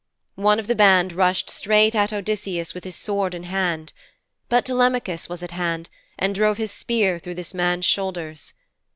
One 0.41 0.57
of 0.59 0.65
the 0.65 0.73
band 0.73 1.13
rushed 1.13 1.47
straight 1.51 1.93
at 1.93 2.11
Odysseus 2.11 2.73
with 2.73 2.85
his 2.85 2.95
sword 2.95 3.35
in 3.35 3.43
hand. 3.43 3.93
But 4.49 4.65
Telemachus 4.65 5.29
was 5.29 5.43
at 5.43 5.51
hand, 5.51 5.91
and 6.17 6.35
he 6.35 6.39
drove 6.39 6.57
his 6.57 6.71
spear 6.71 7.19
through 7.19 7.35
this 7.35 7.53
man's 7.53 7.85
shoulders. 7.85 8.55